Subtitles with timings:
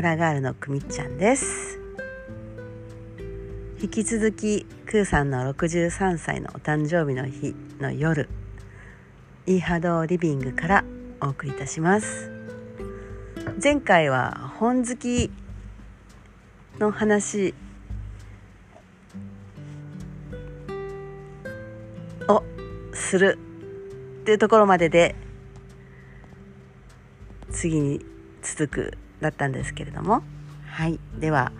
[0.00, 1.78] 村ガールのくみっちゃんです。
[3.82, 8.30] 引き続きクーさんの63歳のお誕生日の日の夜
[9.44, 10.84] イーハドリビングから
[11.20, 12.30] お送りいたします。
[13.62, 15.30] 前回は本好き
[16.78, 17.52] の話
[22.26, 22.42] を
[22.94, 23.38] する
[24.22, 25.14] っていうところまでで
[27.50, 28.02] 次に
[28.40, 30.22] 続くだったんですけれども。
[30.66, 30.98] はい。
[31.18, 31.52] では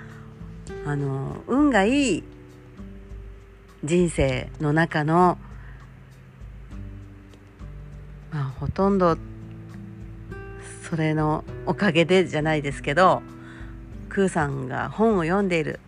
[0.86, 2.24] あの運がいい
[3.84, 5.38] 人生の中の
[8.32, 9.16] まあほとんど
[10.88, 13.22] それのおかげでじゃないですけど
[14.08, 15.80] クーさんが本を読んでいる。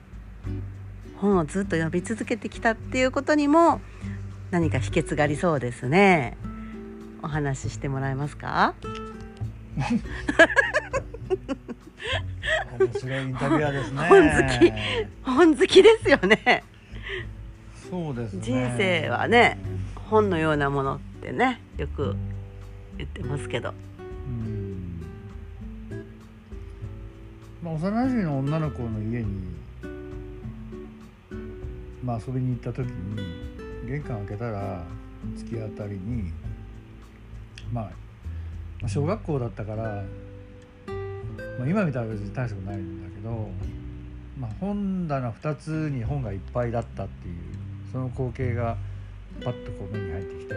[1.17, 3.81] 本をずっと読み続けてきたっていうことにも
[4.51, 6.37] 何か秘訣がありそうですね。
[7.23, 8.75] お話ししてもらえますか？
[12.79, 14.09] 面白いインタビュアーですね。
[14.09, 14.73] 本好き
[15.23, 16.65] 本好きですよね
[17.91, 18.43] そうですね。
[18.43, 19.59] 人生はね
[20.11, 22.17] 本のようなものってねよく
[22.99, 23.75] 言ってますけど
[24.29, 25.03] うん。
[27.63, 29.27] まあ幼馴染の女の子の家に
[32.05, 33.17] まあ遊びに行った時に
[33.87, 34.85] 玄関開けたら
[35.37, 36.33] 突き当たりに
[37.73, 37.91] ま
[38.85, 40.03] あ小学校だったから、
[41.63, 43.49] まあ、今みたいな別に大したことないんだけど、
[44.37, 47.37] まあ、本棚2つに本がいっぱいだったっていう
[47.93, 48.77] その光景が
[49.45, 50.55] パッとこう目に入ってきて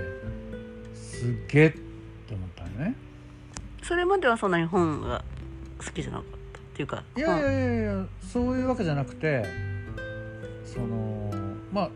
[0.95, 2.95] すっげえって思ったよね。
[3.84, 5.23] それまではそんなに本が
[5.78, 9.45] 好きじゃなかったっていうかいやいやいやいやそういうわけじゃなくて
[10.66, 11.31] その
[11.72, 11.90] まあ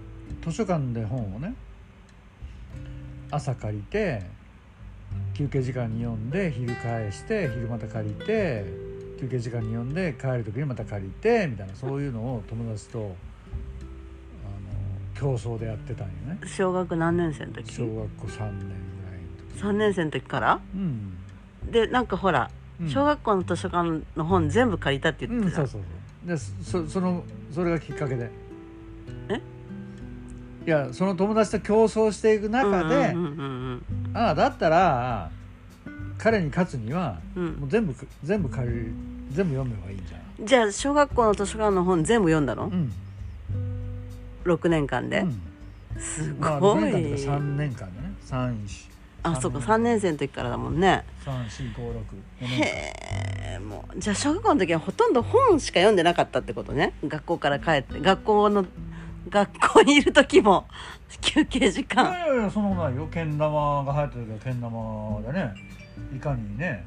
[0.46, 1.56] 図書館で本をね
[3.32, 4.22] 朝借りて
[5.34, 8.89] 休憩時間に読んで昼返して昼また借りて
[9.20, 13.14] 休憩時間に読んで帰る時にまた借りてみたいなそういうのを友達とあの
[15.14, 16.40] 競争でやってたんよね。
[16.46, 17.74] 小学何年生の時？
[17.74, 19.62] 小学校3年ぐらいの時。
[19.62, 20.62] 3年生の時から？
[20.74, 21.18] うん、
[21.70, 22.50] でなんかほら
[22.82, 26.84] うん、小学校の図書館の本全部借りたって言うんってた、そうそうそう。
[26.84, 28.32] でそそのそれがきっかけで。
[29.28, 29.42] え？
[30.66, 34.12] いやその友達と競争していく中で、うんうんうん。
[34.14, 35.30] ああだったら
[36.20, 37.44] 彼に勝つにはうん。
[37.44, 38.92] うんもう全部全部借りる
[39.32, 40.46] 全部読めばいいんじゃうん。
[40.46, 42.68] じゃあ小学校の図書館の本全部読んだの？
[42.68, 42.92] ん、うん。
[44.44, 45.42] 6年間で、うん。
[46.00, 48.14] すまあ、ご6年間とか3年間でね。
[48.26, 48.90] 3
[49.22, 51.04] あそうか三3年生の時からだもんね。
[51.26, 51.34] 34564
[52.42, 52.94] 年へ
[53.56, 56.94] えもうじゃあ小学校の時はほとんど本しか読んでなかったってことね？
[57.06, 58.66] 学校から帰って学校の
[59.30, 60.68] 学校にいる時も
[61.22, 62.06] 休憩時間。
[62.06, 63.08] 間いやいやいやそんないよ。
[63.12, 65.54] けん玉が流行ってる時はけん玉でね
[66.16, 66.86] いかにね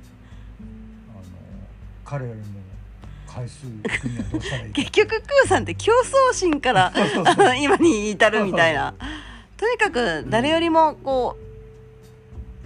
[1.11, 1.23] あの
[2.05, 2.45] 彼よりも
[3.27, 3.67] 回数
[4.03, 4.75] 少にはどうしたらいいか。
[4.83, 5.93] 結局クーさんって競
[6.31, 6.93] 争心から
[7.59, 8.95] 今に至るみたいな。
[9.57, 11.37] とにかく誰よりもこ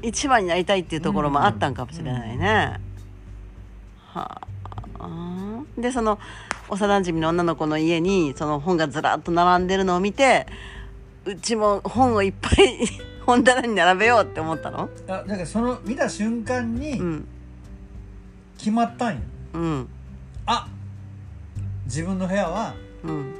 [0.02, 2.80] う一番になりたいっていうところもあったんかもしれないね。
[4.12, 4.40] は
[4.98, 5.60] あ。
[5.78, 6.18] でその
[6.68, 10.46] 幼馴染の女の子の家にその本がずらっと並んでるのを見て
[11.24, 12.88] うちも本をいっぱい
[13.26, 14.88] 本棚に並べようって思ったの？
[15.08, 17.28] あだからその見た瞬間にうん。
[18.56, 19.20] 決まったんよ、
[19.52, 19.88] うん。
[20.46, 20.66] あ
[21.84, 23.34] 自分の部屋はうん。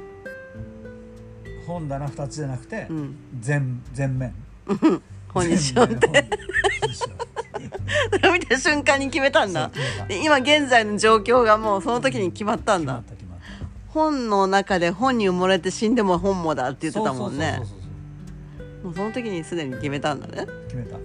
[1.65, 3.15] 本棚2つじゃなくてうん。
[3.39, 4.33] 全全面。
[5.33, 6.07] 本にしようって。
[6.07, 6.29] 全面
[6.81, 8.17] 本にしよう。
[8.17, 9.63] それを見た瞬間に決めたんだ。
[9.63, 10.05] そう決めた。
[10.07, 13.01] で今現在の状況がもうその時に決まったんだ。
[13.03, 13.93] 決まった決まった。
[13.93, 17.55] 本の中で本に埋もれて死んでも本もだって言ってたもんね。
[17.57, 17.76] そうそうそう
[18.83, 20.45] もうその時にすでに決めたんだね。
[20.67, 20.97] 決めた。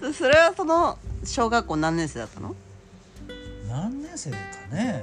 [0.00, 2.54] そそれはその小学校何年生だったの？
[3.68, 4.36] 何年生か
[4.72, 5.02] ね。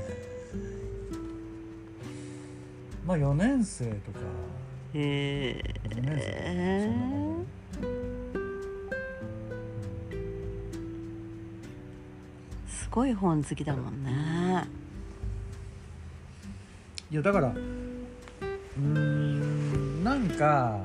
[3.06, 4.20] まあ4年生とか。
[4.94, 6.92] へ4年生え
[12.68, 14.68] すごい本好きだもんね。
[17.10, 17.54] じいやだから
[18.78, 20.80] うーんなんか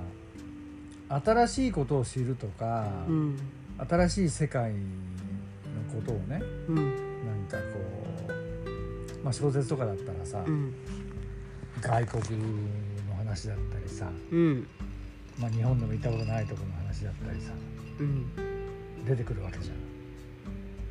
[1.09, 3.39] 新しいことを知るとか、うん
[3.79, 4.79] 新しい世界の
[5.95, 6.83] ことをねうんな
[7.33, 7.79] んかこ
[8.29, 10.75] う、まあ、小説とかだったらさ、うん。
[11.81, 12.41] 外国
[13.09, 14.67] の話だったりさ、うん。
[15.39, 17.53] まあ、日本でも行ったことないところの話だったりさ
[18.01, 19.05] うん。
[19.05, 19.77] 出てくるわけじゃん。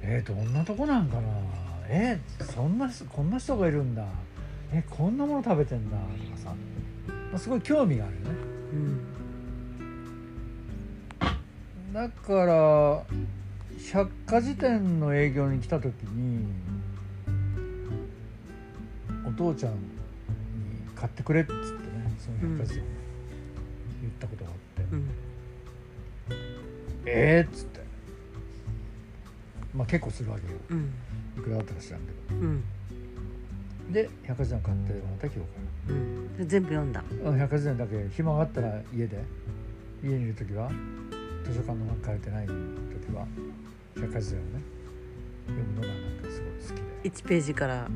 [0.01, 1.27] えー、どんなとこなんかな？
[1.89, 4.05] えー、そんな人こんな人がいるんだ
[4.73, 6.55] えこんなもの食べてんだとかさ、
[7.31, 8.29] まあ、すごい興味があるよね。
[8.73, 9.17] うん
[11.93, 13.03] だから
[13.91, 16.45] 百科事典の営業に来た時に
[19.25, 19.79] お父ちゃんに
[20.95, 21.67] 買ってくれっつってね
[22.19, 22.83] その百科事典
[24.01, 25.09] 言ったことがあって、うん。
[27.05, 27.79] ええっつって。
[29.73, 30.59] まあ結構するわけよ。
[30.69, 30.93] うん。
[31.37, 32.61] いくらだったか知らんけうん。
[32.61, 32.65] ど
[33.91, 35.45] で百科事典買ってもらった今日か
[35.89, 35.91] う。
[35.93, 36.37] ん。
[36.37, 37.03] で全部読んだ。
[37.23, 39.23] 百科事典だけ暇があったら家で。
[40.03, 40.69] 家にいる時は
[41.43, 42.53] 図書館の中借りてない時
[43.15, 43.25] は
[43.95, 44.61] 百科事典をね
[45.47, 47.09] 読むのがなんかすごい好きで。
[47.09, 47.87] 1ページから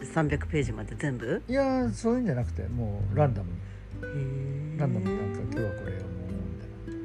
[0.00, 1.42] 300ページまで全部？
[1.48, 3.50] いやーそういうんじゃなくてもうランダム。
[4.14, 7.02] にランダムになんか今日はこれ読もうみたいな。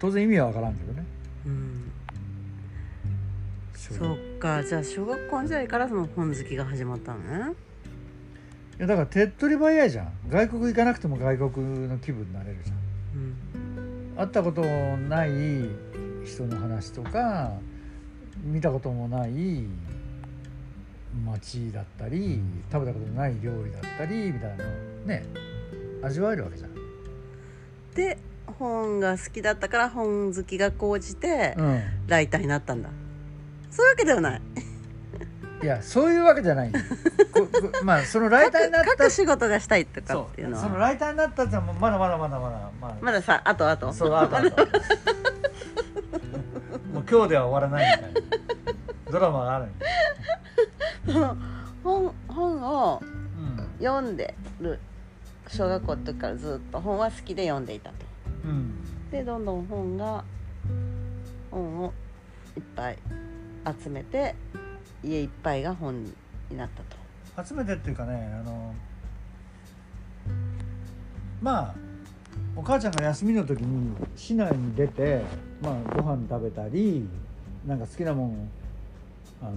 [0.00, 1.04] 当然意味は分からんけどね。
[1.46, 1.92] うん。
[3.76, 7.54] 小そっかじゃあ小学校時代からその本好きが始まったのね。
[8.78, 10.12] いやだから手っ取り早いじゃん。
[10.28, 12.76] 外国行かなくても外国の気分になれるじゃん。
[13.16, 14.16] うん。
[14.18, 15.30] 会ったことない
[16.26, 17.52] 人の話とか
[18.42, 19.30] 見たこともない
[21.24, 24.70] 街だったり食べたことのない料理だったりみたいなの
[25.06, 25.24] ね
[26.02, 26.74] 味わえるわけじゃん。
[27.94, 28.18] で
[28.58, 32.90] 本が好きだったから本好きが高じてうん、ライターになったんだ
[33.74, 34.42] そういうわけではない。
[35.62, 36.72] いやそういうわけじゃない。
[37.82, 38.90] まあそのライターになった。
[38.90, 42.94] 書く仕事がしたいとかそっていうのうそのはライターになったってまだまだまだまだまだ。
[43.00, 44.50] まださあとあとそうあとあと
[46.92, 48.20] もう今日では終わらないみたいな。
[49.10, 49.66] ドラマがある
[51.82, 54.78] 本本をうん読んでる
[55.48, 57.96] 小学校の時からずっと本は好きで読んでいたと。
[58.44, 59.10] うん。
[59.10, 60.24] でどんどん本が
[61.50, 61.92] 本を
[62.56, 62.98] いっぱい
[63.82, 64.34] 集めて
[65.02, 66.12] 家いっぱいが本に
[66.56, 66.82] なった
[67.42, 67.48] と。
[67.48, 68.74] 集めてっていうかねあの
[71.42, 71.74] まあ
[72.56, 75.22] お母ちゃんが休みの時に市内に出て
[75.60, 77.08] まあご飯食べたり
[77.66, 78.48] なんか好きなもん
[79.42, 79.52] あの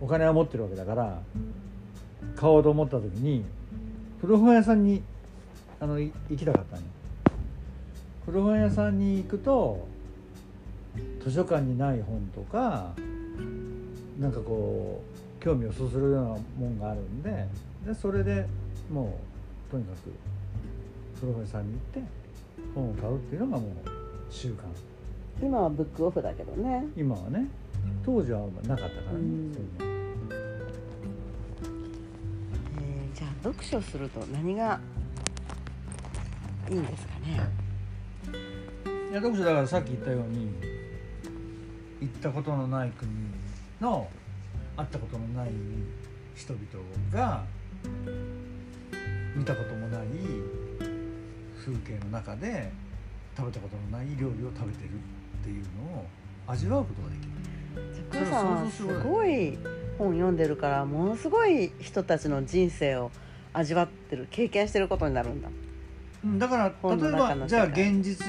[0.00, 1.22] お金は持ってるわけだから
[2.36, 3.44] 買おうと思った時に
[4.20, 5.02] 古本屋さんに
[5.80, 6.88] あの行きたかったのよ。
[8.26, 9.86] 古本屋さんに行くと
[11.24, 12.92] 図書館にない本とか
[14.20, 15.02] なんかこ
[15.40, 16.36] う興味をそそるようなも
[16.68, 17.46] んがあるんで
[17.86, 18.46] でそれで
[18.92, 19.18] も
[19.68, 20.12] うとにかく
[21.20, 22.08] 古本屋さんに行って
[22.74, 23.70] 本を買うっていうのがもう
[24.30, 24.54] 習慣。
[25.42, 26.86] 今はブックオフだけどね。
[26.96, 27.48] 今はね
[28.04, 29.52] 当時はなかったからね、うん。
[29.52, 29.94] そういうの。
[32.78, 34.80] えーじゃあ読書すると何が
[36.70, 37.40] いいんですかね？
[39.10, 40.50] いや読書だからさっき言ったように
[42.00, 43.10] 行ったことのない国
[43.80, 44.08] の
[44.76, 45.50] 会ったことのない
[46.34, 46.62] 人々
[47.12, 47.44] が
[49.34, 50.06] 見たこともない
[51.58, 52.70] 風景の中で
[53.36, 56.06] 食べたことのない料理を食べてるっていうのを
[56.46, 57.34] 味わうことができる。
[58.12, 59.58] じゃすごい
[59.98, 63.10] 本読んでるからものすごい人たちの人生を
[63.52, 65.48] 味わってる経験してることになるんだ
[66.24, 66.64] うんだから
[66.96, 68.26] 例えばじゃあ現実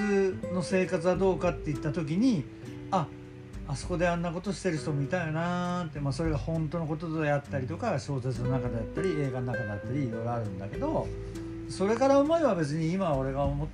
[0.54, 2.44] の生活はどうかって言った時に
[2.92, 3.08] あ
[3.68, 11.08] あそこであんなことしてる人もいたよなーって、まあ、それが本当のことであったりとか小説の中であったり映画の中であったりいろいろあるんだけど
[11.68, 13.68] それから思えば別に今俺が思っ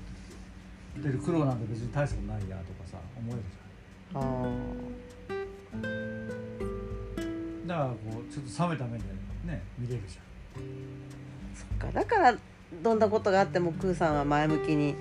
[1.01, 3.47] てる苦労なんて別に大したことないやとかさ思えるじ
[4.15, 4.61] あゃん。
[7.67, 7.95] だからこ
[8.29, 9.03] うちょっと冷めた目で
[9.45, 10.17] ね見れるじ
[11.55, 11.91] そっか。
[11.91, 12.37] だから
[12.81, 14.95] どんなことがあってもクーさんは前向きに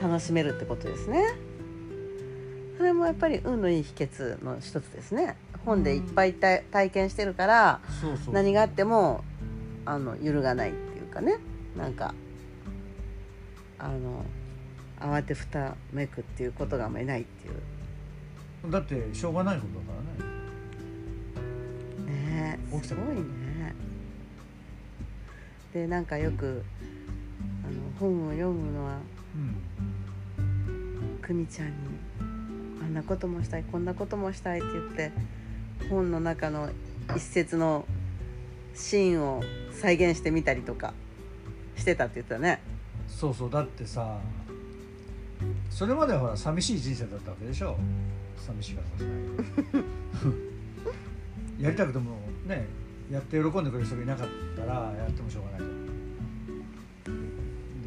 [0.00, 1.34] 楽しめるってことですね
[2.78, 5.36] それもやっぱり運のいい秘訣の一つですね。
[5.66, 7.80] 本でいっぱい体体験してるから
[8.30, 9.24] 何があっても
[9.84, 11.38] あの揺るがないっていうかね。
[11.76, 12.14] なんか
[13.80, 14.24] あの
[15.00, 18.70] 慌てふためくっていうことがあんまりないっていう。
[18.70, 19.92] だってしょうがないことだか
[22.06, 22.52] らね。
[22.54, 23.74] ねえすごいね。
[25.74, 26.62] でなんかよく
[27.64, 28.98] あの本を読むのは
[29.34, 29.56] うん。
[31.28, 31.72] 久美ちゃんに
[32.82, 35.12] あんなこともしたいこんなこともしたいって言って
[35.90, 36.70] 本の中の
[37.14, 37.86] 一節の
[38.74, 39.42] シーンを
[39.72, 40.94] 再現してみたりとか
[41.76, 42.60] してたって言ってたね。
[43.06, 44.18] そうそうだってさ
[45.70, 47.76] それまではほら寂しい人生だったわけでしょ。
[48.36, 49.84] 寂しいからかしない。
[51.64, 52.66] やりたくてもね
[53.10, 55.68] やって喜んでくれる人がいなかったらやってもしょうがないじゃ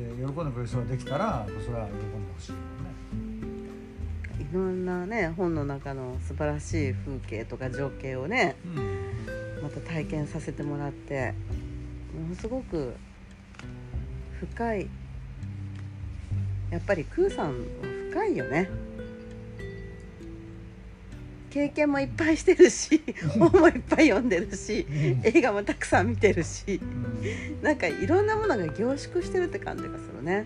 [0.07, 2.53] んで喜んでくれる人ができたらそれは喜んでほしい
[4.51, 8.57] いろんなね本の中の素晴らしい風景とか情景をね
[9.63, 11.33] また体験させてもらって
[12.13, 12.93] ものすごく
[14.41, 14.89] 深い
[16.69, 17.65] やっぱりクーさんは
[18.11, 18.69] 深いよね。
[21.49, 23.01] 経験もいっぱいしてるし
[23.37, 25.21] 本もいっぱい読んでるしうん。
[25.23, 27.61] 映画もたくさん見てるしうん。
[27.61, 30.45] なんかいろんなものが凝縮してるって感じがするね。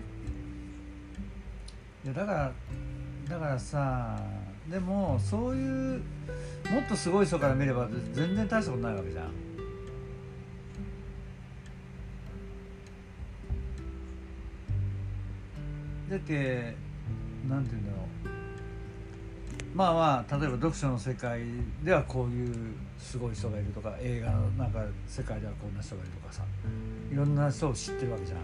[2.04, 2.52] いやだから
[3.28, 4.18] だからさ
[4.70, 6.02] でもそういう
[6.70, 9.30] もっとすごい人から見れば全然大したことないわけじゃん。
[16.08, 16.76] だって
[17.48, 18.36] なんて言うんだろう。
[19.74, 21.42] まあまあ例えば読書の世界
[21.84, 26.44] ではこういうすごい人がいるとか映画のなんか世界ではこんな人がいるとかさ
[27.12, 28.38] いろんな人を知ってるわけじゃん。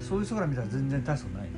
[0.00, 1.48] そういう人から見たら全然大したことない。
[1.48, 1.52] よ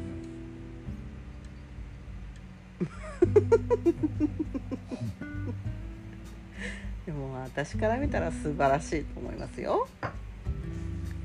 [7.06, 9.86] でも私から見たら素晴らしいと思いますよ。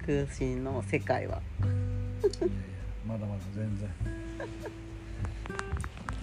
[0.06, 1.42] 空心の世界は。
[3.08, 3.90] まだまだ全然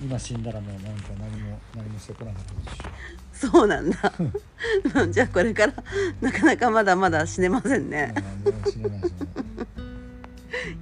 [0.01, 4.13] 今死んだらもうなんか何も何もしてこなかったでしょそうなんだ。
[5.11, 5.75] じゃあこれから
[6.21, 8.15] なかなかまだまだ死ねませんね。
[8.71, 9.46] 死ねないしね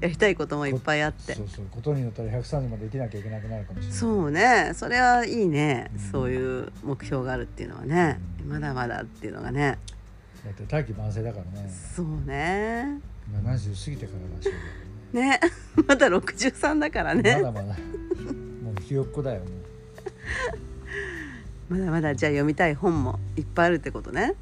[0.05, 1.43] やりたいこともいっぱいあってそ。
[1.43, 5.99] うそうことによったら130まで生きなきゃいけなくなるかもしれないそうね、それはいいねうん。
[5.99, 9.79] そういう目標があるっていうのはね、まだまだっていうのがね。
[10.45, 13.01] だって大器晩成だからねそうね。
[13.33, 14.53] 70過ぎてかららしい
[15.13, 15.41] けね、
[15.89, 17.43] まだ63だからどねね。
[17.43, 17.73] まだまだも
[18.79, 19.47] うひよっこだよも
[21.71, 24.35] う まだまだじゃあ読みたい本もいっぱいあるってことね。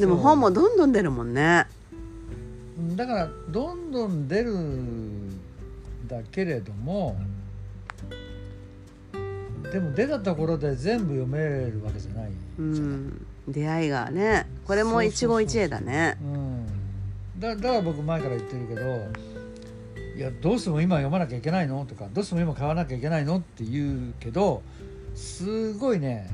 [0.00, 1.66] でも本もどんどん出るもんね。
[2.78, 5.38] うんだからどんどん出るん
[6.06, 7.16] だけれども
[9.72, 16.16] でも出たところで全部読めるわけじゃないじうゃない、ん、出会いがね、これも一期一会だね。
[16.22, 16.66] うん、
[17.38, 18.80] だだから僕前から言ってるけど
[20.16, 21.84] いやどうしても今読まなきゃいけないの？
[21.84, 23.36] とかどうしても今買わなきゃいけないの？
[23.36, 24.62] って言うけど
[25.14, 26.30] すごいね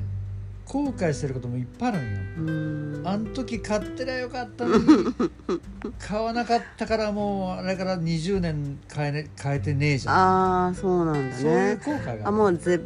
[0.65, 2.19] 後悔してることもいっぱいあるんよ。
[2.37, 4.83] うん、あん時買ってりゃよかったのに
[5.99, 11.75] 買わなかったからもうあれから20年買え,、ね、買えてねえじゃんああ、そうなんだそういうね。
[11.75, 12.83] 後悔があもう絶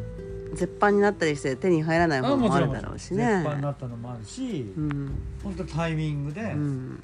[0.54, 3.62] 絶版になったりして手に入らないあ本もあるだろうしね絶版に。
[3.62, 7.02] なったのもあるし、うん、本当タイミングで、うん、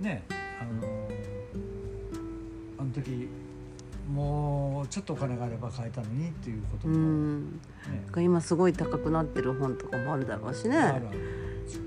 [0.00, 0.22] ね
[0.60, 1.24] あのー
[2.78, 3.28] あの時
[4.12, 7.52] もうちょっとお金があれば買えたのにっていうことうも、ん。
[7.52, 7.58] ね
[8.18, 10.76] 今すごい高くなってる本とかもあるだろうしね。
[10.76, 11.18] あるある。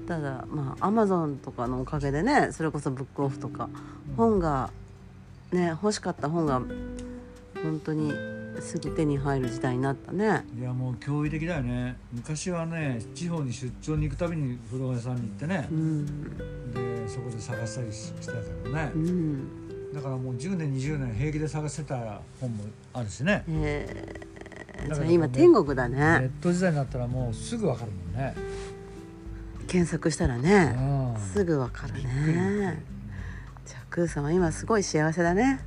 [0.07, 3.69] ただまあアマゾンとかのおかげでねそれこそブックオフとか
[4.09, 4.15] うん。
[4.15, 4.71] 本が
[5.51, 6.61] ね欲しかった本が
[7.61, 8.11] 本当に
[8.59, 10.43] すぐ手に入る時代になったね。
[10.59, 11.95] いやもう驚異的だよね。
[12.11, 15.67] 昔はね地方に出張に行くたびに古本屋さんに行ってね。
[15.71, 16.33] う、ん。
[16.73, 18.39] でそこで探したりししてたか
[18.73, 18.91] らね。
[18.95, 23.43] う、んだからもう10年20年平気で探してた本もあるしね。
[23.47, 28.35] えー、だか今天国だネッねト時代になったらもうすぐわかるもんね、
[29.67, 32.83] 検索したらうねん、すぐわかるね。
[33.65, 35.61] じゃあクーさんは今すごい幸せだね。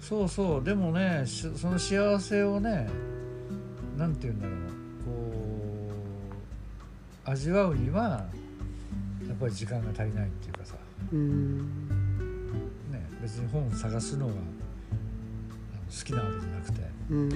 [0.00, 0.64] そうそう。
[0.64, 2.88] でもねしその幸せをね
[3.96, 4.56] なんて言うんだろう
[5.04, 5.90] こ
[7.26, 8.24] う味わうには
[9.28, 10.74] やっぱり時間が足りないっていうかさ、
[11.12, 11.88] うん。
[11.88, 11.89] ね、
[13.22, 14.38] 別に本を探すのが好
[16.04, 17.30] きなわけじゃなくてうん。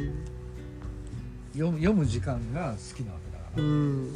[1.53, 4.11] 読む読む時間が好きなわけだから、うん。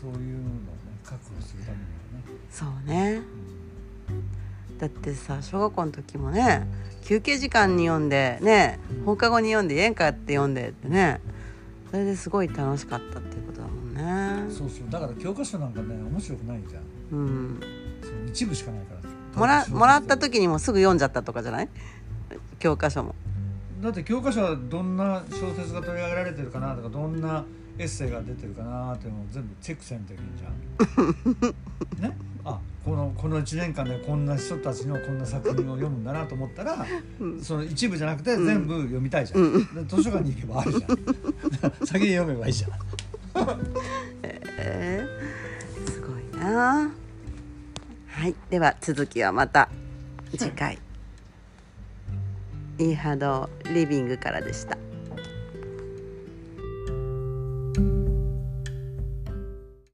[0.00, 0.60] そういうのをね
[1.04, 3.22] 確保するためにはね、そうね。
[4.10, 4.78] うん。
[4.78, 6.66] だってさ小学校の時もね
[7.02, 9.04] 休憩時間に読んでねうん。
[9.04, 11.20] 放課後に読んで家に帰って読んでってね
[11.90, 14.52] それですごい楽しかったっていうことだもんね。
[14.52, 14.90] そうそう。
[14.90, 16.82] だから教科書なんかね面白くないじゃん。
[17.12, 17.60] うん。
[18.02, 18.95] その一部しかないから
[19.36, 21.68] もらもらった時にもすぐ読んじゃったとかじゃない？
[22.58, 23.14] 教科書も
[23.82, 27.44] だって教科書はどんな小説が取り上げられてるかなとかどんな
[27.78, 32.02] エッセイが出てるかなっていうのを全部チェックせんといけんじゃん。
[32.10, 32.16] ね？
[32.44, 36.86] あこのこの1年間でこんな人たちのこんな作品を読むんだなと思ったら、
[37.20, 39.40] うんその一部じゃなくて全部読みたいじゃん。
[39.40, 41.72] うんで図書館に行けばあるじゃん。
[41.86, 42.70] 先に読めばいいじゃん。
[44.22, 46.90] えー、すごいな
[48.26, 48.34] はい。
[48.50, 49.68] では続きはまた
[50.36, 50.80] 次回。
[52.76, 54.76] イーハドリビングからでした